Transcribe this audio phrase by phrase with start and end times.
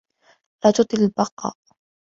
[0.65, 1.53] لا تطل البقاء!